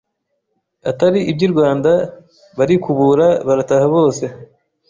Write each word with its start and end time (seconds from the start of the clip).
atari 0.91 1.19
iby 1.31 1.41
i 1.45 1.47
Rwanda, 1.53 1.91
barikubura 2.57 3.27
barataha 3.47 3.85
bose. 3.95 4.25